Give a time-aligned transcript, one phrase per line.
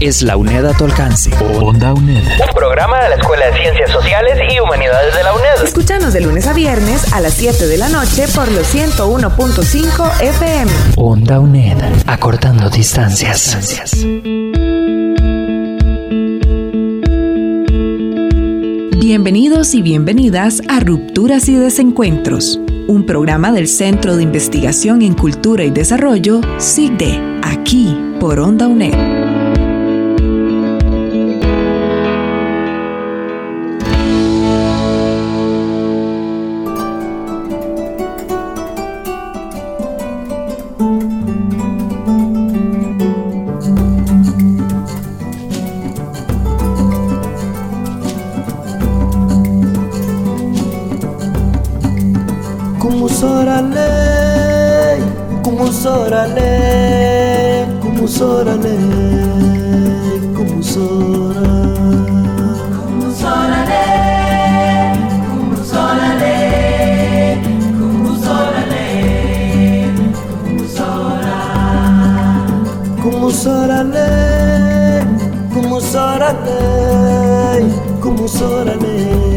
[0.00, 1.30] es la UNED a tu alcance.
[1.60, 2.22] Onda UNED.
[2.22, 5.64] Un programa de la Escuela de Ciencias Sociales y Humanidades de la UNED.
[5.64, 10.70] Escúchanos de lunes a viernes a las 7 de la noche por los 101.5 FM.
[10.96, 11.76] Onda UNED.
[12.06, 13.56] Acortando distancias.
[18.98, 25.64] Bienvenidos y bienvenidas a Rupturas y Desencuentros, un programa del Centro de Investigación en Cultura
[25.64, 29.27] y Desarrollo, SIGDE, aquí por Onda UNED.
[56.28, 58.76] sorale como sorale
[60.36, 61.40] como sora
[62.76, 63.84] como sorale
[65.30, 67.42] como sorale
[67.78, 68.84] como sorale
[70.42, 71.38] como sora
[73.02, 74.06] como sorale
[75.52, 76.58] como sorale
[78.00, 79.27] como sorale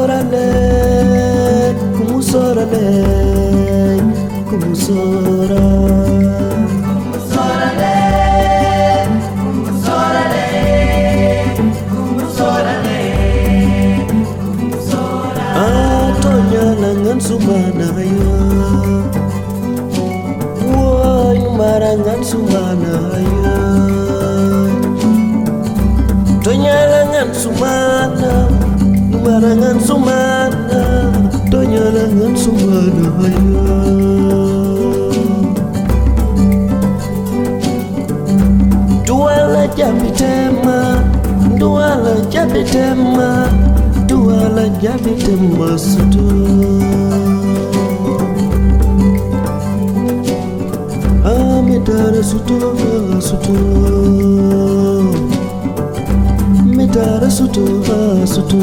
[0.00, 4.00] sorale, como sorale,
[4.48, 5.90] como sorale.
[17.20, 18.32] sumbanayo
[20.66, 23.54] Wang marangan sumbanayo
[26.40, 28.39] Tonyalangan sumbanayo
[29.20, 30.84] barengan sumana
[31.52, 33.08] Tanya dengan sumana
[39.04, 41.04] Dua la jabi tema
[41.60, 43.52] Dua la jabi tema
[44.08, 46.40] Dua la jabi tema sudah
[51.20, 55.29] Amitara sutoka sutoka
[56.94, 57.64] dara sutu
[58.26, 58.58] sutu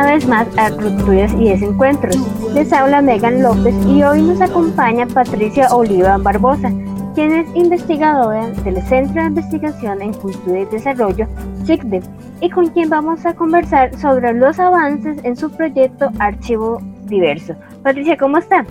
[0.00, 2.16] a Rupturas y Desencuentros.
[2.54, 6.72] Les habla Megan López y hoy nos acompaña Patricia Oliva Barbosa,
[7.14, 11.26] quien es investigadora del Centro de Investigación en Cultura y Desarrollo,
[11.66, 12.00] CICDE,
[12.40, 17.54] y con quien vamos a conversar sobre los avances en su proyecto Archivo Diverso.
[17.82, 18.64] Patricia, ¿cómo está?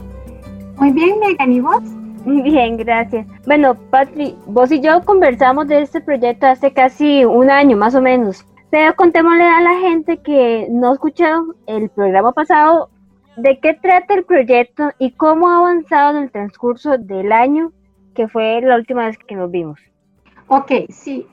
[0.78, 1.84] Muy bien, Megan, ¿y vos?
[2.26, 3.28] Bien, gracias.
[3.46, 8.02] Bueno, Patri, vos y yo conversamos de este proyecto hace casi un año más o
[8.02, 8.44] menos.
[8.72, 12.90] Pero contémosle a la gente que no ha escuchado el programa pasado
[13.38, 17.72] de qué trata el proyecto y cómo ha avanzado en el transcurso del año
[18.14, 19.80] que fue la última vez que nos vimos.
[20.48, 21.26] Ok, sí,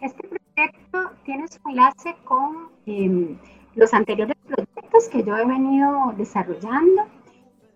[0.00, 3.38] este proyecto tiene su enlace con em,
[3.74, 7.04] los anteriores proyectos que yo he venido desarrollando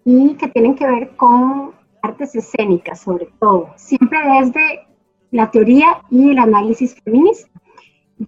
[0.04, 1.72] y que tienen que ver con
[2.02, 4.86] artes escénicas sobre todo, siempre desde
[5.30, 7.48] la teoría y el análisis feminista.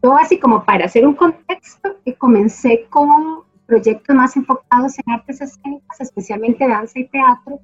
[0.03, 5.41] Yo así como para hacer un contexto, eh, comencé con proyectos más enfocados en artes
[5.41, 7.61] escénicas, especialmente danza y teatro,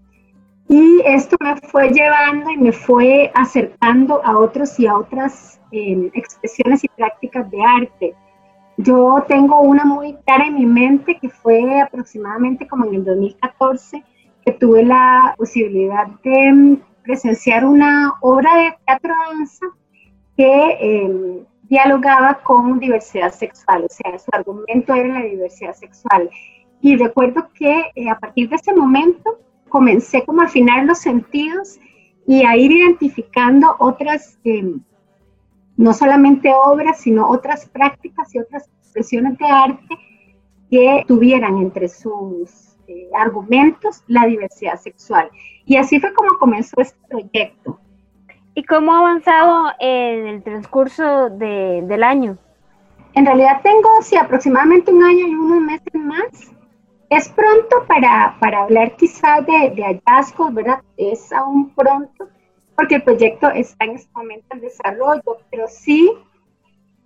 [0.68, 6.10] y esto me fue llevando y me fue acercando a otros y a otras eh,
[6.14, 8.14] expresiones y prácticas de arte.
[8.76, 14.04] Yo tengo una muy clara en mi mente que fue aproximadamente como en el 2014
[14.44, 19.66] que tuve la posibilidad de mm, presenciar una obra de teatro danza
[20.36, 26.28] que em, dialogaba con diversidad sexual, o sea, su argumento era la diversidad sexual.
[26.82, 29.38] Y recuerdo que eh, a partir de ese momento
[29.68, 31.78] comencé como a afinar los sentidos
[32.26, 34.82] y a ir identificando otras, em,
[35.76, 39.96] no solamente obras, sino otras prácticas y otras expresiones de arte
[40.70, 45.30] que tuvieran entre sus eh, argumentos la diversidad sexual.
[45.66, 47.78] Y así fue como comenzó este proyecto.
[48.54, 52.36] ¿Y cómo ha avanzado en el transcurso del año?
[53.14, 56.52] En realidad tengo, sí, aproximadamente un año y unos meses más.
[57.08, 60.80] Es pronto para, para hablar quizás de, de, hallazgos, ¿verdad?
[60.96, 62.28] Es aún pronto,
[62.76, 66.12] porque el proyecto está en este momento en desarrollo, pero sí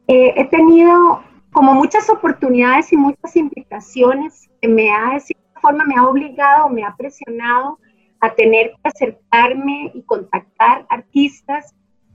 [0.09, 5.19] eh, he tenido como muchas oportunidades y muchas invitaciones que me ha
[5.65, 7.79] forma me ha obligado, me ha presionado
[8.25, 11.75] a tener que acercarme y contactar artistas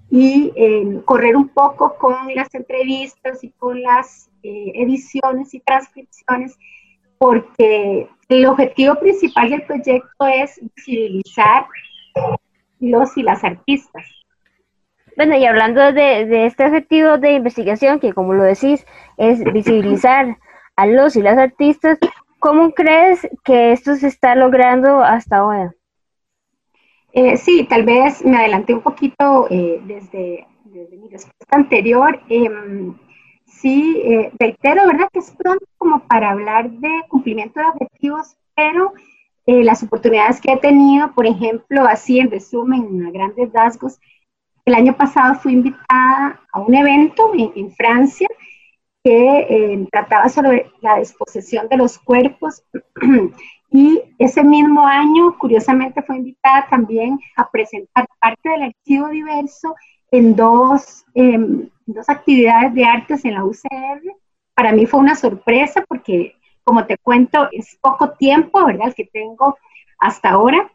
[0.09, 6.57] y eh, correr un poco con las entrevistas y con las eh, ediciones y transcripciones,
[7.19, 11.67] porque el objetivo principal del proyecto es visibilizar
[12.79, 14.03] los y las artistas.
[15.15, 18.85] Bueno, y hablando de, de este objetivo de investigación, que como lo decís,
[19.17, 20.37] es visibilizar
[20.75, 21.99] a los y las artistas,
[22.39, 25.73] ¿Cómo crees que esto se está logrando hasta ahora?
[27.11, 32.21] Eh, sí, tal vez me adelanté un poquito eh, desde, mi respuesta anterior.
[32.29, 32.95] Em,
[33.45, 35.09] sí, eh, reitero, ¿verdad?
[35.11, 38.93] Que es pronto como para hablar de cumplimiento de objetivos, pero
[39.45, 43.99] las oportunidades que he tenido, por ejemplo, así en resumen, a grandes rasgos,
[44.63, 48.27] el año pasado fui invitada a un evento en Francia
[49.09, 52.61] que eh, trataba sobre la disposición de los cuerpos
[53.71, 59.75] y ese mismo año, curiosamente, fue invitada también a presentar parte del archivo diverso
[60.11, 64.15] en dos, em, dos actividades de artes en la UCR.
[64.53, 69.05] Para mí fue una sorpresa porque, como te cuento, es poco tiempo, ¿verdad?, el que
[69.05, 69.57] tengo
[69.97, 70.71] hasta ahora.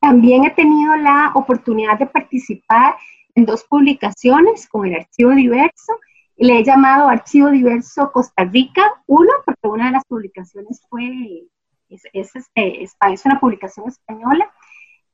[0.00, 2.96] También he tenido la oportunidad de participar
[3.36, 5.92] en dos publicaciones con el archivo diverso
[6.36, 11.44] le he llamado Archivo Diverso Costa Rica 1, porque una de las publicaciones fue,
[11.88, 14.50] es, es, este, es una publicación española,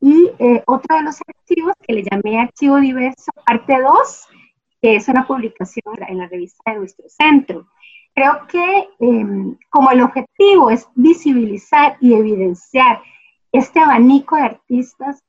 [0.01, 4.29] y eh, otro de los archivos que le llamé Archivo Diverso Parte 2,
[4.81, 7.69] que es una publicación en la revista de nuestro centro.
[8.15, 13.03] Creo que em, como el objetivo es visibilizar y evidenciar
[13.53, 15.23] este abanico de artistas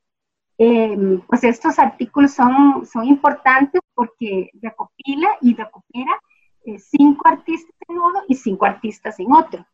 [0.63, 6.21] Em, pues estos artículos son, son importantes porque recopila y recupera
[6.63, 9.65] eh, cinco artistas en uno y cinco artistas en otro.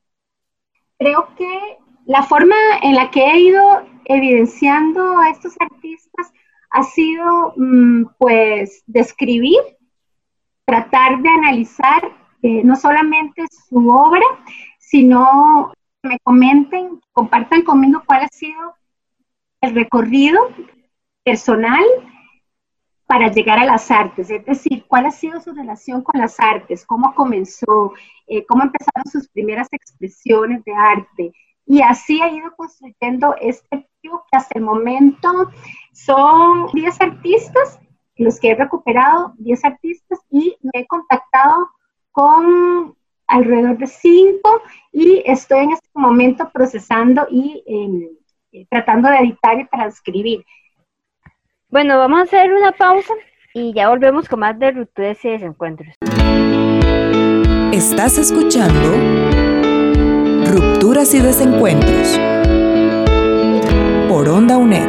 [0.97, 6.31] Creo que la forma en la que he ido evidenciando a estos artistas
[6.69, 9.59] ha sido, mm, pues, describir,
[10.63, 12.13] tratar de analizar
[12.43, 14.25] eh, no solamente su obra,
[14.79, 18.73] sino que me comenten, compartan conmigo cuál ha sido
[19.59, 20.39] el recorrido
[21.27, 21.83] personal
[23.05, 26.85] para llegar a las artes, es decir, cuál ha sido su relación con las artes,
[26.85, 27.93] cómo comenzó,
[28.27, 31.33] eh, cómo empezaron sus primeras expresiones de arte.
[31.65, 35.51] Y así ha ido construyendo este archivo que hasta el momento
[35.91, 37.77] son 10 artistas,
[38.15, 41.71] los que he recuperado, 10 artistas, y me he contactado
[42.13, 42.95] con
[43.27, 44.61] alrededor de 5
[44.93, 47.63] y estoy en este momento procesando y
[48.53, 50.45] eh, tratando de editar y transcribir.
[51.69, 53.13] Bueno, vamos a hacer una pausa
[53.53, 55.95] y ya volvemos con más de rupturas y desencuentros.
[57.73, 58.89] Estás escuchando
[60.49, 62.17] Rupturas y Desencuentros
[64.07, 64.87] por Onda UNED.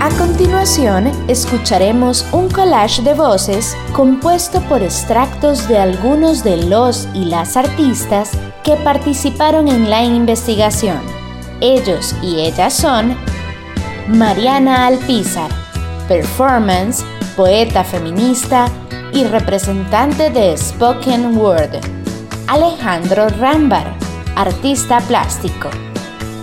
[0.00, 7.26] A continuación, escucharemos un collage de voces compuesto por extractos de algunos de los y
[7.26, 8.32] las artistas
[8.64, 11.23] que participaron en la investigación.
[11.66, 13.16] Ellos y ellas son
[14.06, 15.50] Mariana Alpizar,
[16.06, 17.02] performance,
[17.36, 18.66] poeta feminista
[19.14, 21.80] y representante de Spoken Word.
[22.48, 23.94] Alejandro Rambar,
[24.36, 25.70] artista plástico.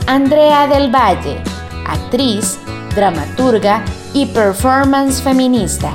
[0.08, 1.38] Andrea del Valle,
[1.86, 2.58] actriz,
[2.96, 3.86] dramaturga
[4.16, 5.92] y performance feminista.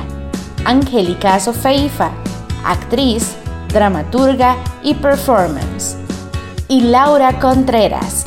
[0.64, 2.12] Angélica Sofeifa,
[2.64, 3.34] actriz,
[3.72, 4.54] dramaturga
[4.84, 5.96] y performance.
[6.68, 8.24] Y Laura Contreras,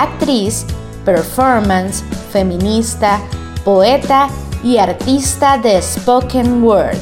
[0.00, 0.64] actriz,
[1.04, 2.02] performance,
[2.32, 3.20] feminista,
[3.64, 4.28] poeta
[4.64, 6.96] y artista de spoken word.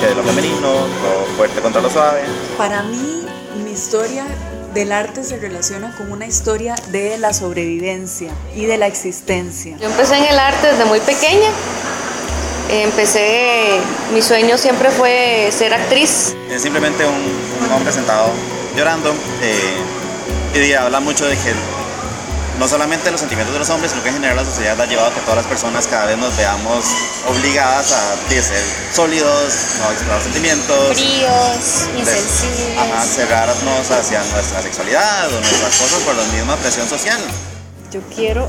[0.00, 2.20] Que de lo femenino, lo fuerte contra lo suave.
[2.58, 3.24] Para mí,
[3.64, 4.26] mi historia
[4.74, 9.78] del arte se relaciona con una historia de la sobrevivencia y de la existencia.
[9.78, 11.48] Yo empecé en el arte desde muy pequeña.
[12.68, 13.78] Empecé,
[14.12, 16.34] mi sueño siempre fue ser actriz.
[16.50, 18.30] Es simplemente un, un hombre sentado
[18.76, 21.52] llorando eh, y habla mucho de que
[22.58, 25.08] no solamente los sentimientos de los hombres, sino que en general la sociedad ha llevado
[25.08, 26.84] a que todas las personas cada vez nos veamos
[27.28, 30.96] obligadas a ser sólidos, no expresar sentimientos.
[30.96, 32.78] Fríos, insensibles.
[32.78, 37.20] Ajá, cerrarnos hacia nuestra sexualidad o nuestras cosas por la misma presión social.
[37.92, 38.48] Yo quiero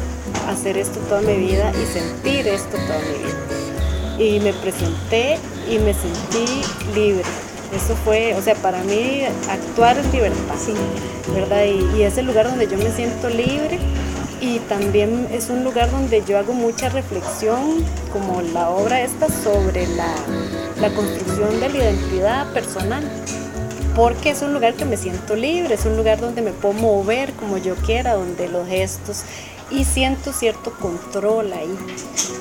[0.50, 3.57] hacer esto toda mi vida y sentir esto toda mi vida.
[4.18, 5.38] Y me presenté
[5.70, 6.46] y me sentí
[6.96, 7.24] libre.
[7.76, 10.74] Eso fue, o sea, para mí actuar es libertad, sí,
[11.34, 11.66] ¿verdad?
[11.66, 13.78] Y, y, es el lugar donde yo me siento libre
[14.40, 17.84] y también es un lugar donde yo hago mucha reflexión,
[18.14, 20.16] como la obra esta, sobre la,
[20.80, 23.04] la construcción de la identidad personal
[23.98, 27.34] porque es un lugar que me siento libre, es un lugar donde me puedo mover
[27.34, 29.24] como yo quiera, donde los gestos
[29.70, 31.76] y siento cierto control ahí.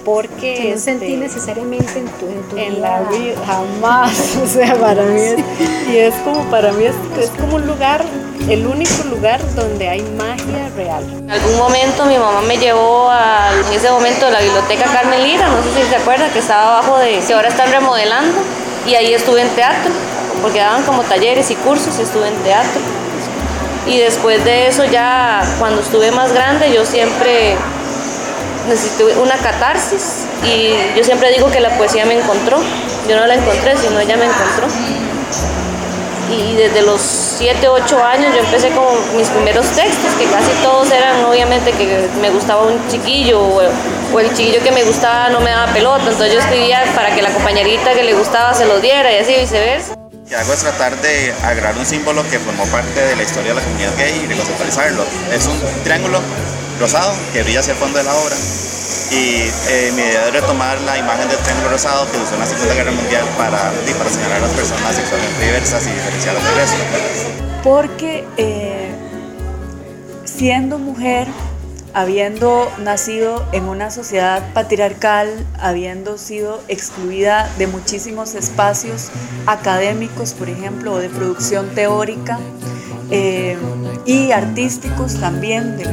[0.04, 0.54] Porque.
[0.54, 4.37] Que no sentí este, necesariamente en tu, en tu en la vida, jamás.
[4.42, 5.38] O sea, para mí es,
[5.90, 8.04] y es como, para mí es, es como un lugar,
[8.49, 11.04] el único lugar donde hay magia real.
[11.18, 15.49] En algún momento mi mamá me llevó a, en ese momento, la biblioteca Carmen Lira,
[15.49, 18.38] no sé si se acuerdan, que estaba abajo de, que ahora están remodelando,
[18.87, 19.90] y ahí estuve en teatro,
[20.42, 22.80] porque daban como talleres y cursos, estuve en teatro
[23.86, 27.56] y después de eso ya cuando estuve más grande yo siempre
[28.68, 32.58] necesité una catarsis y yo siempre digo que la poesía me encontró.
[33.08, 34.66] Yo no la encontré, sino ella me encontró.
[36.28, 40.90] Y desde los 7, 8 años yo empecé con mis primeros textos, que casi todos
[40.90, 45.50] eran obviamente que me gustaba un chiquillo o, el chiquillo que me gustaba no me
[45.50, 49.12] daba pelota, entonces yo escribía para que la compañerita que le gustaba se los diera
[49.12, 49.94] y así viceversa
[50.28, 53.61] que hago es tratar de agarrar un símbolo que formó parte de la historia de
[53.61, 55.04] la comunidad gay y de conceptualizarlo.
[55.33, 56.21] Es un triángulo
[56.80, 58.35] rosado que brilla hacia el fondo de la obra.
[59.12, 62.47] Y eh, mi idea es retomar la imagen del triángulo rosado que usó en la
[62.47, 66.76] Segunda Guerra Mundial para, para señalar a las personas sexualmente diversas y diferenciarlas del resto.
[67.62, 68.90] Porque eh,
[70.25, 71.28] siendo mujer
[71.96, 79.08] habiendo nacido en una sociedad patriarcal, habiendo sido excluida de muchísimos espacios
[79.46, 82.38] académicos, por ejemplo, o de producción teórica,
[83.10, 83.56] eh,
[84.04, 85.86] y artísticos también, de,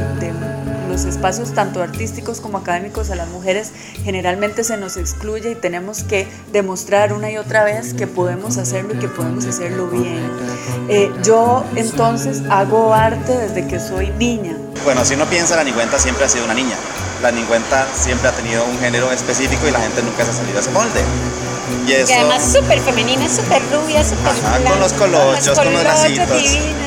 [0.94, 3.72] los espacios tanto artísticos como académicos a las mujeres
[4.04, 8.94] generalmente se nos excluye y tenemos que demostrar una y otra vez que podemos hacerlo
[8.94, 10.30] y que podemos hacerlo bien.
[10.88, 14.56] Eh, yo entonces hago arte desde que soy niña.
[14.84, 16.76] Bueno, si uno piensa, la Nigüenta siempre ha sido una niña.
[17.22, 20.54] La Nigüenta siempre ha tenido un género específico y la gente nunca se ha salido
[20.54, 21.00] de ese molde.
[21.88, 24.32] Y, eso, y además súper femenina, súper rubia, súper
[24.64, 26.38] con los colochos, con los, con.
[26.38, 26.83] Divinas, sí.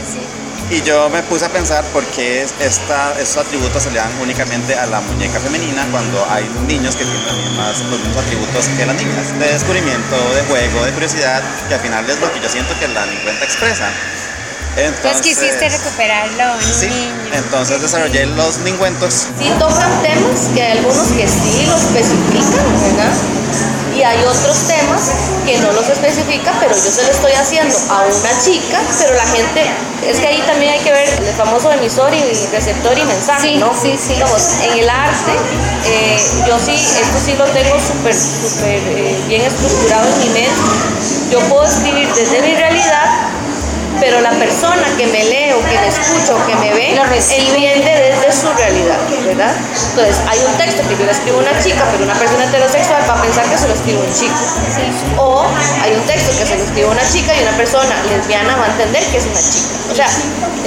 [0.70, 4.76] Y yo me puse a pensar por qué esta, estos atributos se le dan únicamente
[4.76, 8.96] a la muñeca femenina cuando hay niños que tienen mismas, los mismos atributos que las
[8.98, 12.78] niñas, de descubrimiento, de juego, de curiosidad, que al final es lo que yo siento
[12.80, 13.90] que la Nigüenta expresa.
[14.76, 17.32] Entonces, quisiste recuperarlo en sí, niño.
[17.34, 19.30] Entonces desarrollé los ningüentos.
[19.40, 23.14] Sí tocan temas que hay algunos que sí los especifican, ¿verdad?
[23.98, 25.10] Y hay otros temas
[25.44, 29.26] que no los especifica, pero yo se lo estoy haciendo a una chica, pero la
[29.26, 29.66] gente,
[30.06, 33.58] es que ahí también hay que ver el famoso emisor y receptor y mensaje, sí,
[33.58, 33.74] ¿no?
[33.74, 34.14] Sí, sí.
[34.14, 35.32] En el arte,
[35.88, 40.52] eh, yo sí, esto sí lo tengo súper, súper eh, bien estructurado en mi mente.
[41.32, 43.17] Yo puedo escribir desde mi realidad
[44.00, 47.04] pero la persona que me lee o que me escucha o que me ve, lo
[47.06, 47.48] recibe.
[47.48, 49.56] entiende desde su realidad, ¿verdad?
[49.90, 53.04] Entonces, hay un texto que yo le escribo a una chica, pero una persona heterosexual
[53.10, 54.36] va a pensar que se lo escribo a un chico.
[55.18, 55.46] O
[55.82, 58.66] hay un texto que se lo escribo a una chica y una persona lesbiana va
[58.66, 59.78] a entender que es una chica.
[59.92, 60.08] O sea,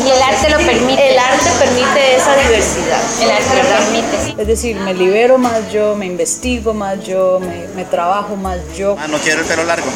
[0.05, 1.13] y el arte lo permite.
[1.13, 3.01] El arte permite esa diversidad.
[3.21, 4.43] El arte lo permite.
[4.43, 8.97] Es decir, me libero más yo, me investigo más yo, me, me trabajo más yo.
[8.99, 9.89] Ah, no quiero el pelo largo.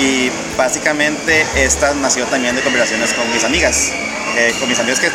[0.00, 3.92] Y básicamente esta nació también de conversaciones con mis amigas,
[4.34, 5.10] eh, con mis amigas que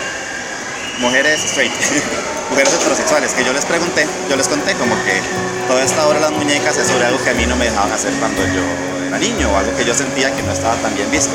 [1.00, 1.72] mujeres straight,
[2.52, 5.20] mujeres heterosexuales, que yo les pregunté, yo les conté como que
[5.68, 8.14] toda esta hora las muñecas es sobre algo que a mí no me dejaban hacer
[8.20, 8.62] cuando yo
[9.08, 11.34] era niño o algo que yo sentía que no estaba tan bien visto.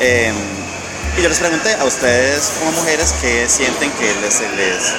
[0.00, 0.32] Eh,
[1.16, 4.92] y yo les pregunté a ustedes como mujeres que sienten que les, les,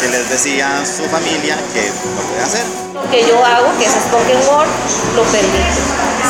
[0.00, 2.64] que les decía su familia que no pueden hacer.
[2.94, 4.68] Lo que yo hago, que es spoken word,
[5.16, 5.82] lo permite.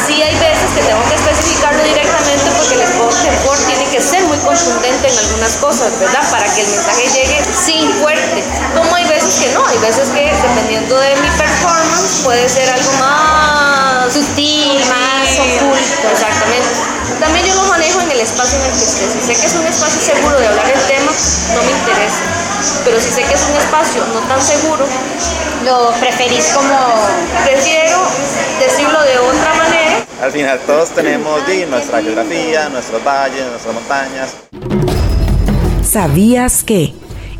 [0.06, 4.22] Sí hay veces que tengo que especificarlo directamente porque el spoken word tiene que ser
[4.24, 6.24] muy contundente en algunas cosas, ¿verdad?
[6.30, 8.42] Para que el mensaje llegue sin fuerte.
[8.74, 12.92] Como hay veces que no, hay veces que dependiendo de mi performance puede ser algo
[12.98, 16.08] más sutil, más oculto.
[16.12, 16.91] Exactamente.
[22.92, 24.84] Pero si sé que es un espacio no tan seguro,
[25.64, 26.76] lo preferís como...
[27.42, 27.96] Prefiero
[28.60, 30.04] decirlo de otra manera.
[30.20, 34.36] Al final todos tenemos di, nuestra geografía, nuestros valles, nuestras montañas.
[35.82, 36.92] ¿Sabías que?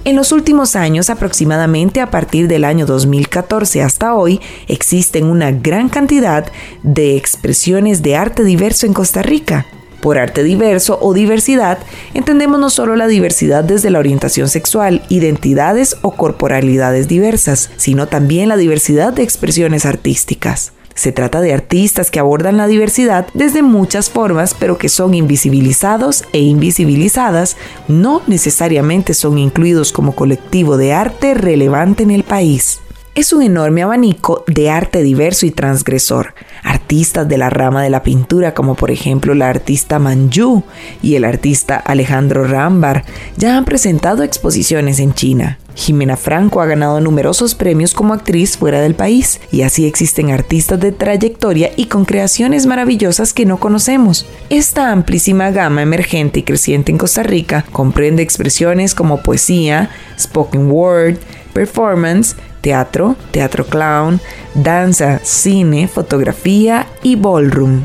[0.06, 5.90] En los últimos años, aproximadamente a partir del año 2014 hasta hoy, existen una gran
[5.90, 6.50] cantidad
[6.82, 9.66] de expresiones de arte diverso en Costa Rica.
[10.02, 11.78] Por arte diverso o diversidad,
[12.12, 18.48] entendemos no solo la diversidad desde la orientación sexual, identidades o corporalidades diversas, sino también
[18.48, 20.72] la diversidad de expresiones artísticas.
[20.96, 26.24] Se trata de artistas que abordan la diversidad desde muchas formas, pero que son invisibilizados
[26.32, 27.56] e invisibilizadas,
[27.86, 32.80] no necesariamente son incluidos como colectivo de arte relevante en el país.
[33.14, 36.32] Es un enorme abanico de arte diverso y transgresor.
[36.62, 40.62] Artistas de la rama de la pintura, como por ejemplo la artista Manju
[41.02, 43.04] y el artista Alejandro Rambar,
[43.36, 45.58] ya han presentado exposiciones en China.
[45.74, 50.80] Jimena Franco ha ganado numerosos premios como actriz fuera del país y así existen artistas
[50.80, 54.24] de trayectoria y con creaciones maravillosas que no conocemos.
[54.48, 61.18] Esta amplísima gama emergente y creciente en Costa Rica comprende expresiones como poesía, spoken word,
[61.52, 64.20] performance, teatro, teatro clown,
[64.54, 67.84] danza, cine, fotografía y ballroom.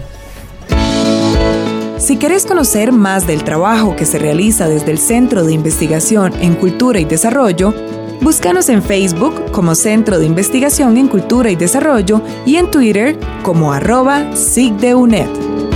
[1.97, 6.55] Si querés conocer más del trabajo que se realiza desde el Centro de Investigación en
[6.55, 7.73] Cultura y Desarrollo,
[8.21, 13.73] búscanos en Facebook como Centro de Investigación en Cultura y Desarrollo y en Twitter como
[13.73, 15.66] arroba SIGDEUNET.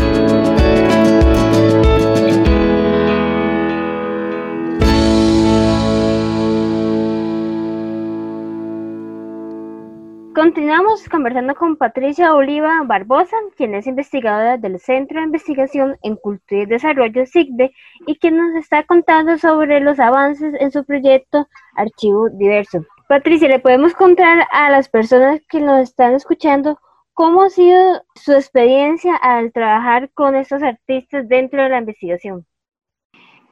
[10.41, 16.63] Continuamos conversando con Patricia Oliva Barbosa, quien es investigadora del Centro de Investigación en Cultura
[16.63, 17.71] y Desarrollo SIGDE
[18.07, 22.83] y quien nos está contando sobre los avances en su proyecto Archivo Diverso.
[23.07, 26.79] Patricia, ¿le podemos contar a las personas que nos están escuchando
[27.13, 32.47] cómo ha sido su experiencia al trabajar con estos artistas dentro de la investigación?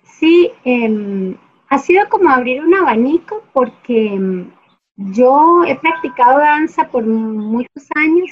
[0.01, 1.37] Sí, eh,
[1.69, 4.51] ha sido como abrir un abanico porque em,
[4.99, 8.31] yo he practicado danza por muchos años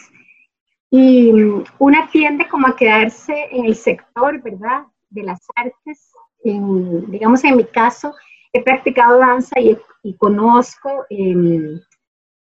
[0.92, 1.32] y
[1.80, 4.84] una tiende como a quedarse en el sector, ¿verdad?
[5.10, 6.12] De las artes.
[6.44, 8.14] digamos, en mi caso,
[8.52, 9.78] he practicado danza y,
[10.18, 11.80] conozco em,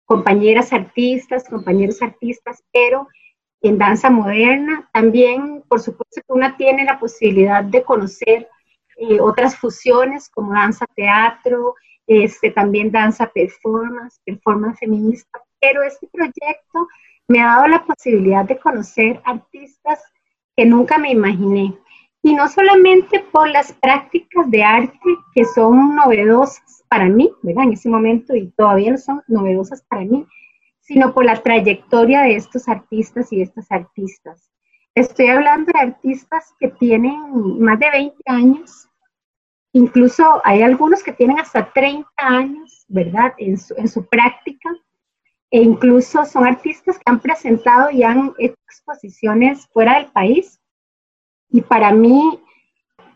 [0.05, 3.09] compañeras artistas, compañeros artistas, pero
[3.63, 8.49] en danza moderna también, por supuesto, que una tiene la posibilidad de conocer
[8.97, 11.75] eh, otras fusiones como danza teatro,
[12.11, 16.89] este, también danza performance, performance feminista, pero este proyecto
[17.29, 20.03] me ha dado la posibilidad de conocer artistas
[20.57, 21.73] que nunca me imaginé.
[22.21, 24.99] Y no solamente por las prácticas de arte
[25.33, 27.65] que son novedosas para mí, ¿verdad?
[27.65, 30.27] En ese momento y todavía son novedosas para mí,
[30.81, 34.51] sino por la trayectoria de estos artistas y estas artistas.
[34.97, 38.90] Estoy hablando de artistas que tienen más de 20 años
[39.73, 44.71] Incluso hay algunos que tienen hasta 30 años, ¿verdad?, en su, práctica.
[45.53, 50.61] E incluso son artistas que han presentado y han hecho exposiciones fuera del país.
[51.51, 52.41] Y para mí,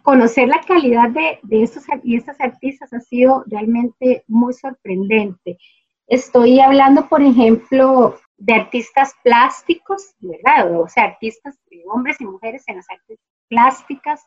[0.02, 5.58] conocer la calidad de, de estos y estas artistas ha sido realmente muy sorprendente.
[6.06, 10.78] Estoy hablando, por ejemplo, de artistas plásticos, ¿verdad?
[10.80, 14.24] O sea, artistas, hombres y mujeres en las artes plásticas,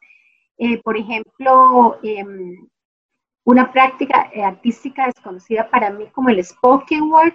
[0.57, 2.67] eh, por ejemplo, em,
[3.45, 7.33] una práctica eh, artística desconocida para mí como el spoken word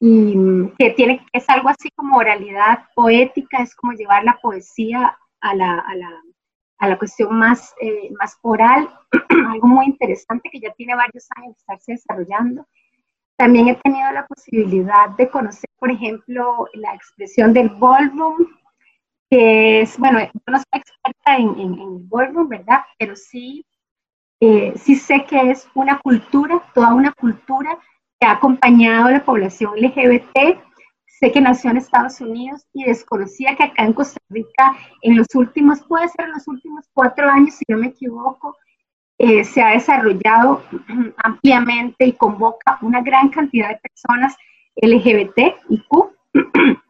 [0.00, 5.18] y mm, que tiene es algo así como oralidad poética, es como llevar la poesía
[5.40, 6.10] a la, a la,
[6.78, 8.88] a la cuestión más, eh, más oral,
[9.50, 12.66] algo muy interesante que ya tiene varios años de estarse desarrollando.
[13.36, 18.46] También he tenido la posibilidad de conocer, por ejemplo, la expresión del ballroom,
[19.36, 22.80] es, bueno, yo no soy experta en, en, en el ballroom, ¿verdad?
[22.98, 23.64] Pero sí
[24.46, 27.78] eh, sí sé que es una cultura, toda una cultura
[28.20, 30.58] que ha acompañado a la población LGBT.
[31.06, 35.28] Sé que nació en Estados Unidos y desconocía que acá en Costa Rica en los
[35.34, 38.54] últimos, puede ser en los últimos cuatro años, si no me equivoco,
[39.16, 40.62] eh, se ha desarrollado
[41.24, 44.36] ampliamente y convoca una gran cantidad de personas
[44.76, 45.54] LGBT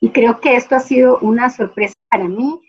[0.00, 2.60] y creo que esto ha sido una sorpresa para mí.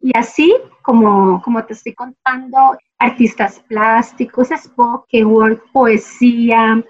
[0.00, 6.82] Y así, como, como te estoy contando, artistas plásticos, spoken word, poesía,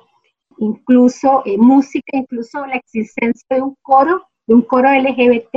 [0.59, 5.53] incluso eh, música, incluso la existencia de un coro, de un coro LGBT,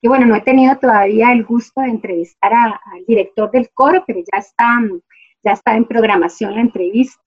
[0.00, 4.20] que bueno, no he tenido todavía el gusto de entrevistar al director del coro, pero
[4.20, 4.80] ya está,
[5.44, 7.22] ya está en programación la entrevista.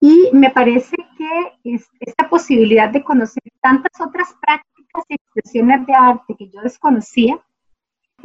[0.00, 4.73] Y me parece que esta posibilidad de conocer tantas otras prácticas
[5.08, 7.40] expresiones de arte que yo desconocía,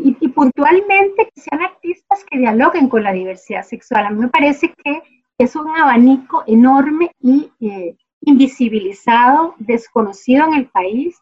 [0.02, 4.06] y, puntualmente que sean artistas que dialoguen con la diversidad sexual.
[4.06, 5.02] A mí me parece que
[5.38, 11.18] es un abanico enorme y eh, invisibilizado, desconocido en el país.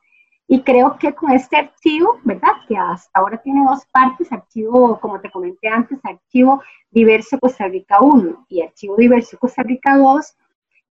[0.49, 2.53] Y creo que con este archivo, ¿verdad?
[2.67, 7.99] Que hasta ahora tiene dos partes, archivo, como te comenté antes, archivo diverso Costa Rica
[7.99, 10.35] 1 y archivo diverso Costa Rica 2,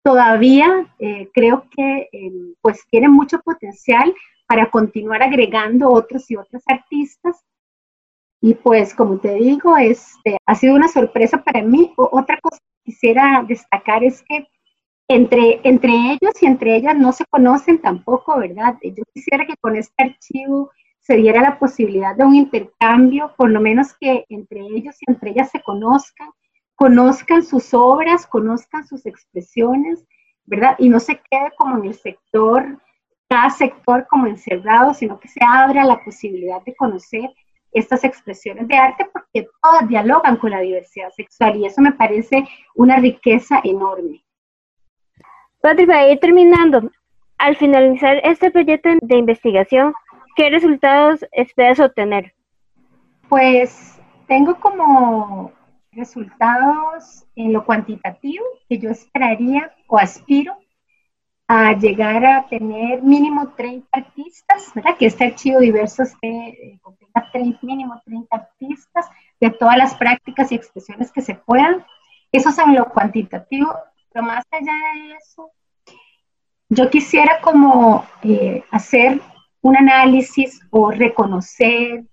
[0.04, 4.14] todavía eh, creo que eh, pues tiene mucho potencial
[4.48, 7.44] para continuar agregando otros y otras artistas
[8.46, 11.94] y pues, como te digo, este, ha sido una sorpresa para mí.
[11.98, 14.48] otra cosa que quisiera destacar es que
[15.08, 18.76] entre, entre ellos y entre ellas no se conocen tampoco, ¿verdad?
[18.84, 23.60] Yo quisiera que con este archivo se diera la posibilidad de un intercambio, por lo
[23.62, 26.30] menos que entre ellos y entre ellas se conozcan,
[26.76, 30.06] conozcan sus obras, conozcan sus expresiones,
[30.46, 30.76] ¿verdad?
[30.78, 32.80] Y no se quede como en el sector,
[33.36, 37.30] cada sector como encerrado, sino que se abra la posibilidad de conocer
[37.74, 42.48] estas expresiones de arte porque todas dialogan con la diversidad sexual y eso me parece
[42.76, 44.24] una riqueza enorme.
[45.60, 46.90] Patri, para ir terminando,
[47.38, 49.94] al finalizar este proyecto de investigación,
[50.38, 52.34] ¿qué resultados esperas obtener?
[53.28, 55.52] Pues tengo como
[55.92, 60.56] resultados en lo cuantitativo que yo esperaría o aspiro
[61.48, 64.98] a llegar a tener mínimo 30 artistas, ¿verdad?
[64.98, 69.08] Que este archivo diverso esté, eh, contenga 30, mínimo 30 artistas
[69.40, 71.86] de todas las prácticas y expresiones que se puedan.
[72.32, 73.74] Eso es en lo cuantitativo,
[74.12, 75.52] pero más allá de eso,
[76.70, 79.22] yo quisiera como eh, hacer
[79.62, 82.06] un análisis o reconocer,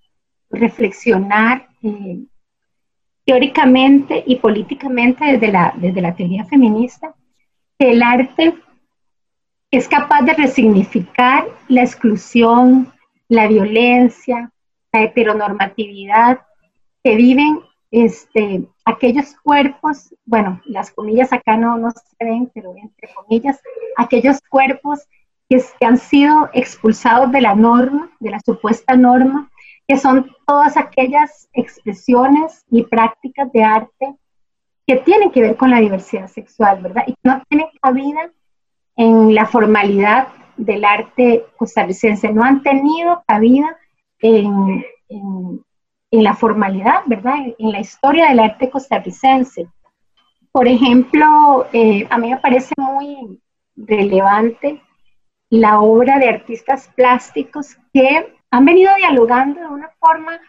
[0.49, 2.19] reflexionar eh,
[3.25, 7.15] teóricamente y políticamente desde la, desde la teoría feminista
[7.79, 8.53] que el arte
[9.73, 12.93] es capaz de resignificar la exclusión,
[13.27, 14.51] la violencia,
[14.91, 16.41] la heteronormatividad
[17.03, 17.59] que viven
[17.89, 23.59] este, aquellos cuerpos, bueno, las comillas acá no, no se ven, pero entre comillas,
[23.97, 25.07] aquellos cuerpos
[25.49, 29.49] que, que han sido expulsados de la norma, de la supuesta norma,
[29.87, 34.15] que son todas aquellas expresiones y prácticas de arte
[34.85, 37.05] que tienen que ver con la diversidad sexual, ¿verdad?
[37.07, 38.31] Y no tienen cabida
[38.95, 40.27] en la formalidad
[40.57, 43.77] del arte costarricense, no han tenido cabida
[44.19, 44.85] en,
[46.11, 47.35] la formalidad, ¿verdad?
[47.57, 49.67] En, la historia del arte costarricense.
[50.51, 53.41] Por ejemplo, eh, a mí me parece muy
[53.75, 54.79] relevante
[55.49, 60.39] la obra de artistas plásticos que han venido dialogando de una forma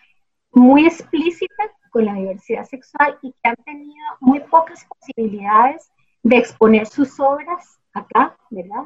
[0.52, 5.90] muy explícita con la diversidad sexual y que han tenido muy pocas posibilidades
[6.22, 8.84] de exponer sus obras acá, ¿verdad?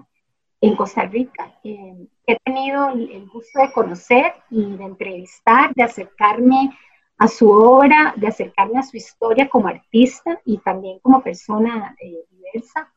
[0.61, 1.53] En Costa Rica.
[1.64, 6.77] Eh, he tenido el, gusto de conocer y de entrevistar, de acercarme
[7.16, 12.25] a su obra, de acercarme a su historia como artista y también como persona eh,
[12.31, 12.92] diversa.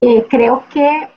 [0.00, 1.08] Eh, creo que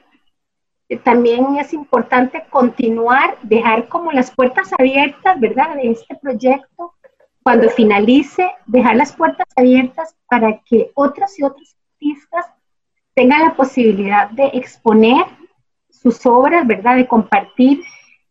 [1.03, 6.93] también es importante continuar, dejar como las puertas abiertas, ¿verdad?, de este proyecto.
[7.43, 12.54] Cuando finalice, dejar las puertas abiertas para que otras y otros artistas
[13.15, 15.25] tengan la posibilidad de exponer
[15.89, 16.97] sus obras, ¿verdad?
[16.97, 17.81] De compartir,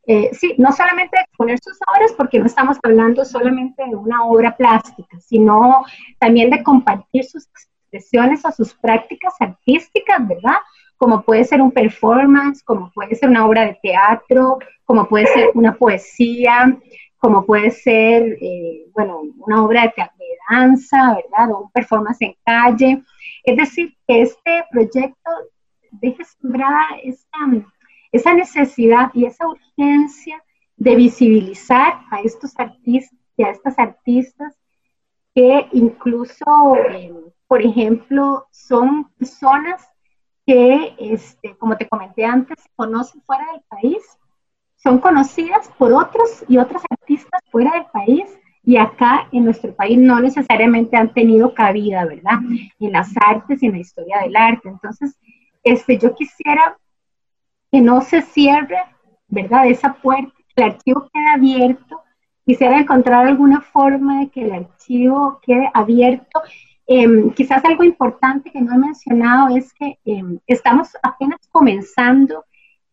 [0.07, 4.25] eh, sí, no solamente de exponer sus obras, porque no estamos hablando solamente de una
[4.25, 5.85] obra plástica, sino
[6.19, 10.59] también de compartir sus expresiones o sus prácticas artísticas, ¿verdad?
[10.97, 15.51] Como puede ser un performance, como puede ser una obra de teatro, como puede ser
[15.55, 16.79] una poesía,
[17.25, 21.53] como puede ser, eh, bueno, una obra de, de danza, ¿verdad?
[21.53, 23.03] O un performance en calle.
[23.45, 25.31] Es decir, que este proyecto
[25.93, 27.39] deje sembrada esa,
[28.13, 30.45] esa necesidad y esa urgencia
[30.77, 34.55] de visibilizar a estos artistas y a estas artistas
[35.35, 37.11] que incluso, eh,
[37.47, 39.83] por ejemplo, son personas
[40.45, 44.03] que, este, como te comenté antes, conocen fuera del país,
[44.85, 48.25] son conocidas por otros y otras artistas fuera del país
[48.63, 52.39] y acá en nuestro país no necesariamente han tenido cabida, ¿verdad?
[52.79, 54.69] En las artes y en la historia del arte.
[54.69, 55.19] Entonces,
[55.63, 56.77] este, yo quisiera
[57.73, 58.79] que no se cierre,
[59.29, 59.67] ¿verdad?
[59.67, 62.03] Esa puerta, que el archivo quede abierto.
[62.47, 66.43] Quisiera encontrar alguna forma de que el archivo quede abierto.
[66.87, 72.45] Em, quizás algo importante que no he mencionado es que em, estamos apenas comenzando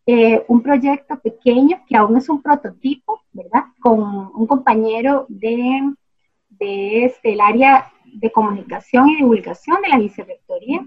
[0.05, 3.65] eh, un proyecto pequeño que aún es un prototipo, ¿verdad?
[3.79, 5.93] Con un compañero de,
[6.49, 10.85] de este, área de comunicación y divulgación de la vicerrectoría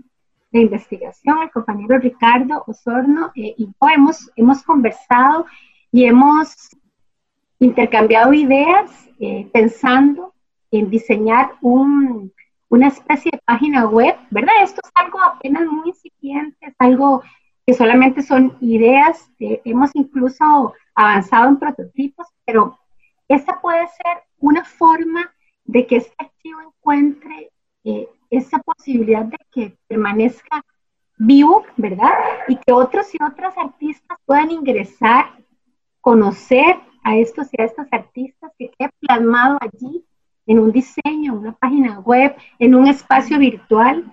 [0.51, 5.47] de investigación, el compañero Ricardo Osorno eh, y yo hemos, hemos conversado
[5.91, 6.69] y hemos
[7.59, 10.35] intercambiado ideas eh, pensando
[10.71, 12.33] en diseñar un,
[12.69, 14.55] una especie de página web, ¿verdad?
[14.63, 17.23] Esto es algo apenas muy incipiente, es algo
[17.67, 22.79] que solamente son ideas, eh, hemos incluso avanzado en prototipos, pero
[23.29, 25.33] esta puede ser una forma
[25.65, 27.51] de que este archivo encuentre
[28.31, 30.63] esa posibilidad de que permanezca
[31.19, 32.13] vivo, ¿verdad?
[32.49, 35.27] Y que otros y otras artistas puedan ingresar,
[36.01, 40.05] conocer a estos y a estas artistas, que quede plasmado allí
[40.47, 44.05] en un diseño, en una página web, en un espacio virtual,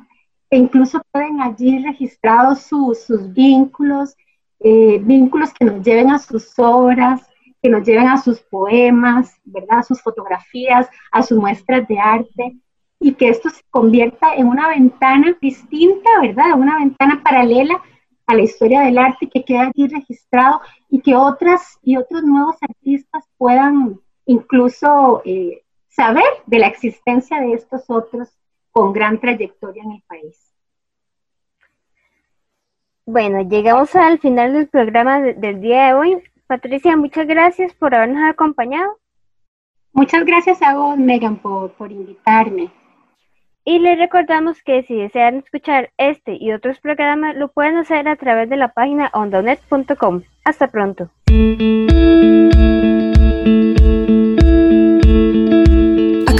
[0.51, 4.15] e incluso pueden allí registrados sus vínculos,
[4.59, 7.21] eh, vínculos que nos lleven a sus obras,
[7.63, 9.79] que nos lleven a sus poemas, ¿verdad?
[9.79, 12.57] A sus fotografías, a sus muestras de arte,
[12.99, 16.53] y que esto se convierta en una ventana distinta, ¿verdad?
[16.55, 17.81] Una ventana paralela
[18.27, 22.57] a la historia del arte que quede allí registrado y que otras y otros nuevos
[22.61, 28.29] artistas puedan incluso eh, saber de la existencia de estos otros
[28.71, 30.51] con gran trayectoria en el país.
[33.05, 36.23] Bueno, llegamos al final del programa del día de hoy.
[36.47, 38.97] Patricia, muchas gracias por habernos acompañado.
[39.93, 42.71] Muchas gracias a vos, Megan, por, por invitarme.
[43.63, 48.15] Y les recordamos que si desean escuchar este y otros programas, lo pueden hacer a
[48.15, 50.23] través de la página ondonet.com.
[50.45, 51.09] Hasta pronto.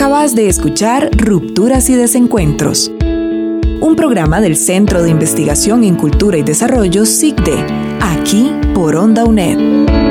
[0.01, 2.91] Acabas de escuchar Rupturas y Desencuentros,
[3.81, 7.63] un programa del Centro de Investigación en Cultura y Desarrollo SICDE,
[7.99, 10.10] aquí por Onda UNED.